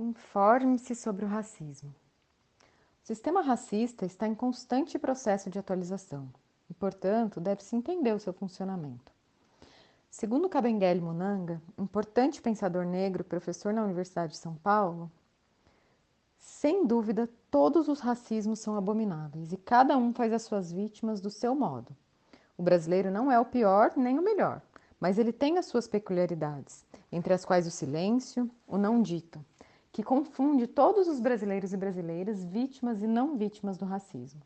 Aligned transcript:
Informe-se 0.00 0.94
sobre 0.94 1.24
o 1.24 1.28
racismo. 1.28 1.92
O 3.02 3.06
sistema 3.08 3.42
racista 3.42 4.06
está 4.06 4.28
em 4.28 4.34
constante 4.34 4.96
processo 4.96 5.50
de 5.50 5.58
atualização 5.58 6.28
e, 6.70 6.74
portanto, 6.74 7.40
deve-se 7.40 7.74
entender 7.74 8.12
o 8.12 8.20
seu 8.20 8.32
funcionamento. 8.32 9.10
Segundo 10.08 10.48
Kabengele 10.48 11.00
Munanga, 11.00 11.60
importante 11.76 12.40
pensador 12.40 12.84
negro, 12.84 13.24
professor 13.24 13.72
na 13.72 13.82
Universidade 13.82 14.34
de 14.34 14.38
São 14.38 14.54
Paulo, 14.54 15.10
sem 16.38 16.86
dúvida, 16.86 17.28
todos 17.50 17.88
os 17.88 17.98
racismos 17.98 18.60
são 18.60 18.76
abomináveis 18.76 19.52
e 19.52 19.56
cada 19.56 19.98
um 19.98 20.14
faz 20.14 20.32
as 20.32 20.42
suas 20.42 20.70
vítimas 20.70 21.20
do 21.20 21.28
seu 21.28 21.56
modo. 21.56 21.90
O 22.56 22.62
brasileiro 22.62 23.10
não 23.10 23.32
é 23.32 23.40
o 23.40 23.44
pior 23.44 23.92
nem 23.96 24.16
o 24.16 24.22
melhor, 24.22 24.62
mas 25.00 25.18
ele 25.18 25.32
tem 25.32 25.58
as 25.58 25.66
suas 25.66 25.88
peculiaridades, 25.88 26.86
entre 27.10 27.34
as 27.34 27.44
quais 27.44 27.66
o 27.66 27.70
silêncio, 27.70 28.48
o 28.64 28.78
não 28.78 29.02
dito, 29.02 29.44
que 29.92 30.02
confunde 30.02 30.66
todos 30.66 31.08
os 31.08 31.20
brasileiros 31.20 31.72
e 31.72 31.76
brasileiras 31.76 32.44
vítimas 32.44 33.02
e 33.02 33.06
não 33.06 33.36
vítimas 33.36 33.76
do 33.76 33.84
racismo. 33.84 34.42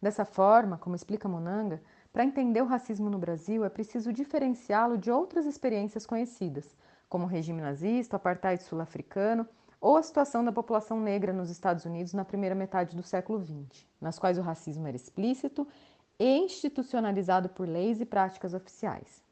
Dessa 0.00 0.24
forma, 0.24 0.78
como 0.78 0.96
explica 0.96 1.28
Monanga, 1.28 1.80
para 2.12 2.24
entender 2.24 2.60
o 2.60 2.66
racismo 2.66 3.08
no 3.08 3.18
Brasil 3.18 3.64
é 3.64 3.68
preciso 3.68 4.12
diferenciá-lo 4.12 4.98
de 4.98 5.10
outras 5.10 5.46
experiências 5.46 6.04
conhecidas, 6.04 6.76
como 7.08 7.24
o 7.24 7.28
regime 7.28 7.62
nazista, 7.62 8.16
o 8.16 8.18
apartheid 8.18 8.62
sul-africano 8.62 9.46
ou 9.80 9.96
a 9.96 10.02
situação 10.02 10.44
da 10.44 10.52
população 10.52 11.00
negra 11.00 11.32
nos 11.32 11.50
Estados 11.50 11.84
Unidos 11.84 12.12
na 12.12 12.24
primeira 12.24 12.54
metade 12.54 12.96
do 12.96 13.02
século 13.02 13.44
XX, 13.44 13.86
nas 14.00 14.18
quais 14.18 14.38
o 14.38 14.42
racismo 14.42 14.86
era 14.86 14.96
explícito 14.96 15.66
e 16.18 16.38
institucionalizado 16.38 17.48
por 17.48 17.66
leis 17.66 18.00
e 18.00 18.04
práticas 18.04 18.54
oficiais. 18.54 19.22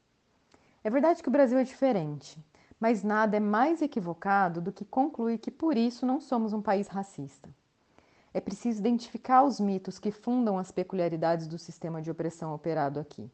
É 0.82 0.90
verdade 0.90 1.22
que 1.22 1.28
o 1.28 1.32
Brasil 1.32 1.58
é 1.58 1.64
diferente, 1.64 2.38
mas 2.80 3.02
nada 3.02 3.36
é 3.36 3.40
mais 3.40 3.82
equivocado 3.82 4.60
do 4.60 4.72
que 4.72 4.86
concluir 4.86 5.38
que 5.38 5.50
por 5.50 5.76
isso 5.76 6.06
não 6.06 6.18
somos 6.18 6.54
um 6.54 6.62
país 6.62 6.88
racista. 6.88 7.50
É 8.32 8.40
preciso 8.40 8.78
identificar 8.78 9.42
os 9.42 9.60
mitos 9.60 9.98
que 9.98 10.10
fundam 10.10 10.56
as 10.56 10.70
peculiaridades 10.70 11.46
do 11.46 11.58
sistema 11.58 12.00
de 12.00 12.10
opressão 12.10 12.54
operado 12.54 12.98
aqui. 12.98 13.30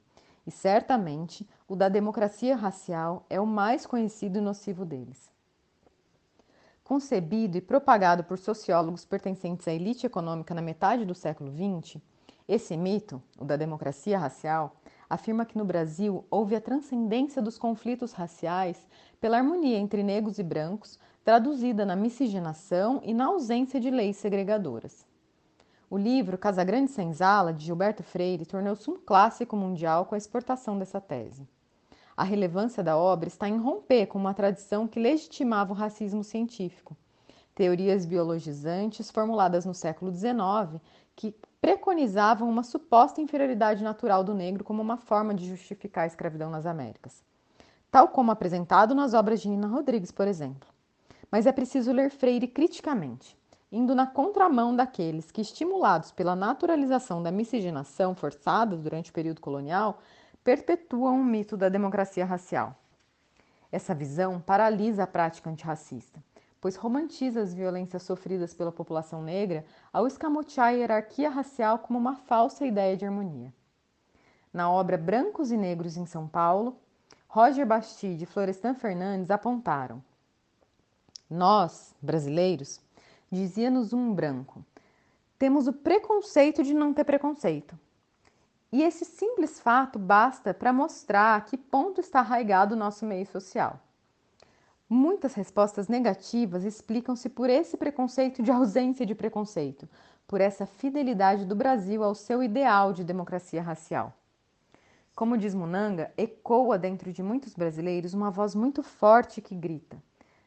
E 0.47 0.51
certamente 0.51 1.47
o 1.69 1.77
da 1.77 1.89
democracia 1.89 2.57
racial 2.57 3.25
é 3.29 3.41
o 3.41 3.47
mais 3.47 3.87
conhecido 3.87 4.39
e 4.39 4.41
nocivo 4.41 4.85
deles. 4.85 5.31
Concebido 6.83 7.59
e 7.59 7.61
propagado 7.61 8.25
por 8.25 8.39
sociólogos 8.39 9.05
pertencentes 9.05 9.67
à 9.69 9.73
elite 9.73 10.07
econômica 10.07 10.55
na 10.55 10.63
metade 10.63 11.05
do 11.05 11.15
século 11.15 11.53
XX, 11.53 12.01
esse 12.49 12.77
mito, 12.77 13.21
o 13.39 13.45
da 13.45 13.57
democracia 13.57 14.19
racial, 14.19 14.77
afirma 15.09 15.45
que 15.45 15.57
no 15.57 15.65
Brasil 15.65 16.25
houve 16.31 16.55
a 16.55 16.61
transcendência 16.61 17.41
dos 17.41 17.59
conflitos 17.59 18.13
raciais 18.13 18.87
pela 19.21 19.39
harmonia 19.39 19.79
entre 19.79 20.03
negros 20.03 20.39
e 20.39 20.43
brancos, 20.43 20.99
traduzida 21.25 21.85
na 21.85 21.97
miscigenação 21.97 23.01
e 23.05 23.13
na 23.13 23.27
ausência 23.27 23.81
de 23.81 23.91
leis 23.91 24.17
segregadoras. 24.17 25.07
O 25.89 25.97
livro 25.97 26.37
Casagrande 26.37 26.91
Senzala, 26.91 27.53
de 27.53 27.65
Gilberto 27.65 28.03
Freire, 28.03 28.45
tornou-se 28.45 28.91
um 28.91 28.97
clássico 28.97 29.57
mundial 29.57 30.07
com 30.07 30.15
a 30.15 30.19
exportação 30.19 30.79
dessa 30.79 31.01
tese. 31.01 31.47
A 32.17 32.25
relevância 32.25 32.83
da 32.83 32.97
obra 32.97 33.29
está 33.29 33.49
em 33.49 33.57
romper 33.57 34.07
com 34.07 34.19
uma 34.19 34.35
tradição 34.35 34.89
que 34.89 34.99
legitimava 34.99 35.73
o 35.73 35.77
racismo 35.77 36.25
científico. 36.25 36.97
Teorias 37.57 38.07
biologizantes 38.07 39.11
formuladas 39.11 39.65
no 39.65 39.75
século 39.75 40.13
XIX 40.13 40.81
que 41.17 41.35
preconizavam 41.61 42.49
uma 42.49 42.63
suposta 42.63 43.21
inferioridade 43.21 43.83
natural 43.83 44.23
do 44.23 44.33
negro 44.33 44.63
como 44.63 44.81
uma 44.81 44.97
forma 44.97 45.35
de 45.35 45.49
justificar 45.49 46.05
a 46.05 46.07
escravidão 46.07 46.51
nas 46.51 46.67
Américas 46.67 47.25
tal 47.97 48.09
como 48.09 48.31
apresentado 48.31 48.95
nas 48.95 49.15
obras 49.15 49.41
de 49.41 49.49
Nina 49.49 49.67
Rodrigues, 49.67 50.11
por 50.11 50.29
exemplo. 50.29 50.69
Mas 51.31 51.47
é 51.47 51.53
preciso 51.53 51.93
ler 51.93 52.11
Freire 52.11 52.47
criticamente, 52.47 53.35
indo 53.73 53.95
na 53.95 54.07
contramão 54.07 54.77
daqueles 54.77 55.31
que, 55.31 55.41
estimulados 55.41 56.13
pela 56.13 56.37
naturalização 56.37 57.23
da 57.23 57.31
miscigenação 57.31 58.15
forçada 58.15 58.77
durante 58.77 59.11
o 59.11 59.15
período 59.15 59.41
colonial, 59.41 59.99
perpetuam 60.45 61.19
o 61.19 61.25
mito 61.25 61.57
da 61.57 61.71
democracia 61.71 62.27
racial. 62.27 62.77
Essa 63.73 63.95
visão 63.95 64.41
paralisa 64.41 65.05
a 65.05 65.07
prática 65.07 65.49
antirracista, 65.49 66.23
pois 66.67 66.75
romantiza 66.75 67.43
as 67.43 67.55
violências 67.55 68.03
sofridas 68.03 68.53
pela 68.53 68.73
população 68.73 69.23
negra 69.23 69.65
ao 69.93 70.05
escamotear 70.05 70.67
a 70.67 70.71
hierarquia 70.71 71.31
racial 71.31 71.79
como 71.79 71.97
uma 71.97 72.17
falsa 72.17 72.67
ideia 72.67 72.97
de 72.97 73.05
harmonia. 73.05 73.55
Na 74.53 74.69
obra 74.69 74.99
Brancos 74.99 75.53
e 75.53 75.57
Negros 75.57 75.97
em 75.97 76.05
São 76.07 76.27
Paulo, 76.27 76.77
Roger 77.29 77.65
Bastide 77.65 78.25
e 78.25 78.27
Florestan 78.27 78.75
Fernandes 78.75 79.31
apontaram. 79.31 80.03
Nós, 81.31 81.95
brasileiros, 82.03 82.81
dizia-nos 83.31 83.93
um 83.93 84.13
branco, 84.13 84.65
temos 85.39 85.69
o 85.69 85.73
preconceito 85.73 86.65
de 86.65 86.75
não 86.75 86.93
ter 86.93 87.05
preconceito. 87.05 87.79
E 88.73 88.83
esse 88.83 89.05
simples 89.05 89.61
fato 89.61 90.01
basta 90.01 90.53
para 90.53 90.73
mostrar 90.73 91.37
a 91.37 91.41
que 91.41 91.57
ponto 91.57 92.01
está 92.01 92.19
arraigado 92.19 92.75
o 92.75 92.77
nosso 92.77 93.07
meio 93.07 93.25
social. 93.25 93.79
Muitas 94.89 95.35
respostas 95.35 95.89
negativas 95.89 96.65
explicam-se 96.65 97.29
por 97.29 97.51
esse 97.51 97.77
preconceito 97.77 98.43
de 98.43 98.51
ausência 98.53 99.05
de 99.05 99.15
preconceito, 99.15 99.89
por 100.29 100.41
essa 100.41 100.65
fidelidade 100.65 101.45
do 101.45 101.57
Brasil 101.57 102.05
ao 102.05 102.15
seu 102.15 102.43
ideal 102.43 102.93
de 102.93 103.03
democracia 103.03 103.61
racial. 103.61 104.13
Como 105.17 105.37
diz 105.37 105.55
Munanga, 105.55 106.13
ecoa 106.17 106.79
dentro 106.79 107.13
de 107.13 107.23
muitos 107.23 107.55
brasileiros 107.55 108.15
uma 108.15 108.31
voz 108.31 108.55
muito 108.55 108.83
forte 108.83 109.41
que 109.41 109.55
grita: 109.55 109.97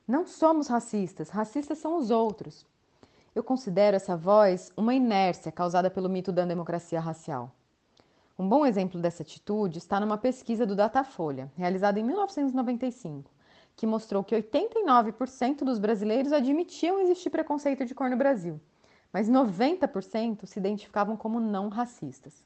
Não 0.08 0.26
somos 0.26 0.68
racistas, 0.68 1.30
racistas 1.30 1.80
são 1.80 1.98
os 1.98 2.12
outros. 2.12 2.66
Eu 3.36 3.44
considero 3.44 3.96
essa 3.96 4.16
voz 4.16 4.72
uma 4.78 4.94
inércia 4.94 5.52
causada 5.52 5.90
pelo 5.90 6.08
mito 6.08 6.32
da 6.32 6.46
democracia 6.46 7.00
racial. 7.00 7.52
Um 8.38 8.48
bom 8.48 8.66
exemplo 8.66 9.02
dessa 9.02 9.22
atitude 9.22 9.80
está 9.80 10.00
numa 10.00 10.18
pesquisa 10.18 10.66
do 10.66 10.76
Datafolha, 10.76 11.52
realizada 11.58 12.00
em 12.00 12.04
1995, 12.04 13.30
que 13.80 13.88
mostrou 13.88 14.26
que 14.26 14.36
89% 14.36 15.60
dos 15.60 15.80
brasileiros 15.80 16.34
admitiam 16.34 17.00
existir 17.00 17.30
preconceito 17.30 17.86
de 17.86 17.96
cor 17.96 18.10
no 18.10 18.18
Brasil, 18.18 18.60
mas 19.10 19.30
90% 19.30 20.46
se 20.46 20.60
identificavam 20.60 21.16
como 21.16 21.40
não 21.40 21.70
racistas. 21.70 22.44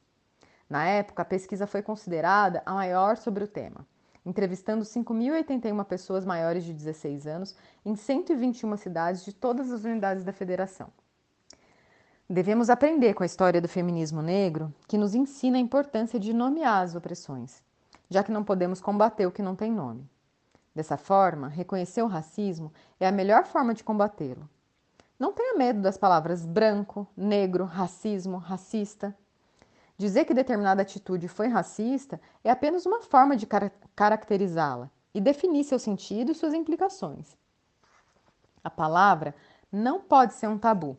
Na 0.70 0.86
época, 0.86 1.24
a 1.24 1.26
pesquisa 1.26 1.66
foi 1.66 1.82
considerada 1.82 2.62
a 2.68 2.74
maior 2.76 3.18
sobre 3.18 3.44
o 3.44 3.48
tema, 3.48 3.84
entrevistando 4.24 4.86
5.081 4.86 5.84
pessoas 5.86 6.24
maiores 6.24 6.64
de 6.64 6.72
16 6.72 7.26
anos 7.26 7.56
em 7.84 7.96
121 7.96 8.78
cidades 8.78 9.26
de 9.26 9.34
todas 9.34 9.72
as 9.72 9.84
unidades 9.84 10.24
da 10.24 10.32
federação. 10.32 10.90
Devemos 12.30 12.70
aprender 12.70 13.16
com 13.16 13.24
a 13.24 13.26
história 13.26 13.60
do 13.60 13.68
feminismo 13.68 14.22
negro, 14.22 14.72
que 14.88 15.00
nos 15.00 15.16
ensina 15.16 15.58
a 15.58 15.60
importância 15.60 16.20
de 16.20 16.32
nomear 16.32 16.84
as 16.84 16.94
opressões, 16.94 17.64
já 18.08 18.24
que 18.24 18.32
não 18.32 18.44
podemos 18.44 18.80
combater 18.80 19.26
o 19.26 19.32
que 19.32 19.42
não 19.42 19.56
tem 19.56 19.72
nome. 19.72 20.08
Dessa 20.76 20.98
forma, 20.98 21.48
reconhecer 21.48 22.02
o 22.02 22.08
racismo 22.08 22.74
é 23.00 23.08
a 23.08 23.12
melhor 23.12 23.46
forma 23.46 23.74
de 23.74 23.84
combatê-lo. 23.84 24.50
Não 25.20 25.32
tenha 25.32 25.56
medo 25.56 25.82
das 25.82 25.98
palavras 25.98 26.46
branco, 26.46 27.08
negro, 27.16 27.66
racismo, 27.66 28.38
racista. 28.38 29.16
Dizer 29.98 30.26
que 30.26 30.34
determinada 30.34 30.82
atitude 30.82 31.28
foi 31.28 31.48
racista 31.48 32.20
é 32.44 32.50
apenas 32.50 32.86
uma 32.86 33.02
forma 33.02 33.36
de 33.36 33.46
car 33.46 33.72
caracterizá-la 33.96 34.90
e 35.14 35.22
definir 35.22 35.64
seu 35.64 35.78
sentido 35.78 36.32
e 36.32 36.36
suas 36.36 36.56
implicações. 36.56 37.38
A 38.64 38.70
palavra 38.70 39.36
não 39.72 40.02
pode 40.02 40.34
ser 40.34 40.48
um 40.48 40.58
tabu, 40.58 40.98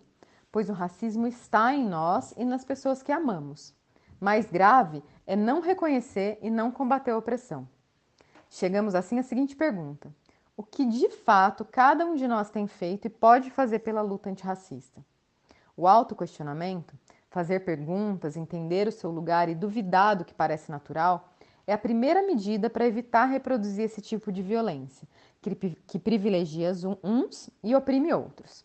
pois 0.53 0.71
o 0.71 0.73
racismo 0.73 1.27
está 1.27 1.75
em 1.75 1.85
nós 1.85 2.33
e 2.37 2.45
nas 2.45 2.65
pessoas 2.65 3.03
que 3.03 3.11
amamos. 3.11 3.75
Mais 4.21 4.47
grave 4.47 5.03
é 5.27 5.35
não 5.35 5.61
reconhecer 5.61 6.39
e 6.41 6.49
não 6.49 6.71
combater 6.71 7.11
a 7.11 7.19
opressão. 7.19 7.69
Chegamos 8.55 8.95
assim 8.95 9.19
à 9.19 9.23
seguinte 9.23 9.57
pergunta: 9.57 10.15
o 10.57 10.63
que 10.63 10.87
de 10.87 11.09
fato 11.11 11.65
cada 11.65 12.07
um 12.07 12.15
de 12.15 12.29
nós 12.29 12.51
tem 12.51 12.69
feito 12.69 13.07
e 13.07 13.11
pode 13.11 13.51
fazer 13.51 13.81
pela 13.81 14.01
luta 14.01 14.31
antirracista? 14.31 15.05
O 15.77 15.89
autoquestionamento 15.89 16.95
Fazer 17.35 17.65
perguntas, 17.65 18.37
entender 18.37 18.87
o 18.87 18.93
seu 18.93 19.11
lugar 19.11 19.49
e 19.49 19.57
duvidar 19.57 20.15
do 20.15 20.25
que 20.25 20.33
parece 20.33 20.71
natural 20.71 21.35
é 21.67 21.73
a 21.73 21.79
primeira 21.79 22.23
medida 22.23 22.71
para 22.71 22.87
evitar 22.87 23.25
reproduzir 23.25 23.87
esse 23.87 24.01
tipo 24.01 24.31
de 24.31 24.41
violência, 24.41 25.09
que, 25.89 25.99
privilegia 25.99 26.71
uns 27.03 27.51
e 27.61 27.75
oprime 27.75 28.15
outros. 28.15 28.65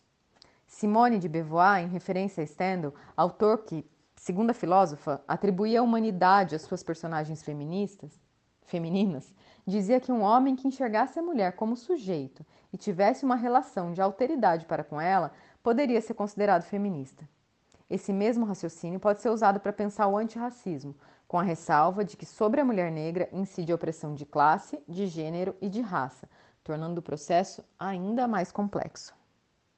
Simone 0.68 1.18
de 1.18 1.28
Beauvoir, 1.28 1.82
em 1.82 1.88
referência 1.88 2.44
a 2.44 2.46
Stendhal, 2.46 2.94
autor 3.16 3.64
que, 3.64 3.84
segundo 4.14 4.50
a 4.50 4.54
filósofa, 4.54 5.20
atribuía 5.26 5.80
a 5.80 5.82
humanidade 5.82 6.54
às 6.54 6.62
suas 6.62 6.84
personagens 6.84 7.42
feministas, 7.42 8.20
femininas, 8.70 9.34
dizia 9.66 10.00
que 10.00 10.12
um 10.12 10.22
homem 10.22 10.56
que 10.56 10.66
enxergasse 10.66 11.18
a 11.18 11.22
mulher 11.22 11.52
como 11.52 11.76
sujeito 11.76 12.44
e 12.72 12.78
tivesse 12.78 13.24
uma 13.24 13.36
relação 13.36 13.92
de 13.92 14.00
alteridade 14.00 14.64
para 14.64 14.84
com 14.84 15.00
ela 15.00 15.32
poderia 15.62 16.00
ser 16.00 16.14
considerado 16.14 16.62
feminista. 16.62 17.28
Esse 17.88 18.12
mesmo 18.12 18.46
raciocínio 18.46 19.00
pode 19.00 19.20
ser 19.20 19.30
usado 19.30 19.58
para 19.60 19.72
pensar 19.72 20.06
o 20.06 20.16
antirracismo, 20.16 20.94
com 21.26 21.38
a 21.38 21.42
ressalva 21.42 22.04
de 22.04 22.16
que 22.16 22.24
sobre 22.24 22.60
a 22.60 22.64
mulher 22.64 22.90
negra 22.90 23.28
incide 23.32 23.72
a 23.72 23.74
opressão 23.74 24.14
de 24.14 24.24
classe, 24.24 24.82
de 24.88 25.06
gênero 25.06 25.54
e 25.60 25.68
de 25.68 25.80
raça, 25.80 26.28
tornando 26.62 27.00
o 27.00 27.02
processo 27.02 27.64
ainda 27.78 28.26
mais 28.26 28.52
complexo. 28.52 29.19